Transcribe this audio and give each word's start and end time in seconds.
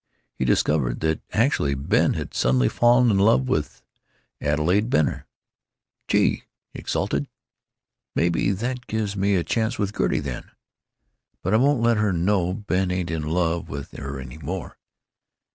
He 0.33 0.45
discovered 0.45 0.99
that, 1.01 1.21
actually, 1.31 1.75
Ben 1.75 2.13
had 2.15 2.33
suddenly 2.33 2.69
fallen 2.69 3.11
in 3.11 3.19
love 3.19 3.47
with 3.47 3.83
Adelaide 4.41 4.89
Benner. 4.89 5.27
"Gee!" 6.07 6.41
he 6.73 6.79
exulted. 6.79 7.27
"Maybe 8.15 8.49
that 8.51 8.87
gives 8.87 9.15
me 9.15 9.35
a 9.35 9.43
chance 9.43 9.77
with 9.77 9.95
Gertie, 9.95 10.19
then. 10.19 10.49
But 11.43 11.53
I 11.53 11.57
won't 11.57 11.83
let 11.83 11.97
her 11.97 12.11
know 12.11 12.51
Ben 12.51 12.89
ain't 12.89 13.11
in 13.11 13.21
love 13.21 13.69
with 13.69 13.91
her 13.91 14.19
any 14.19 14.39
more. 14.39 14.75